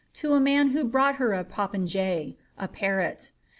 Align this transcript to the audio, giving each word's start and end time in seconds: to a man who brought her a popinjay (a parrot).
to 0.15 0.33
a 0.33 0.39
man 0.39 0.69
who 0.69 0.83
brought 0.83 1.17
her 1.17 1.31
a 1.31 1.43
popinjay 1.43 2.35
(a 2.57 2.67
parrot). 2.67 3.29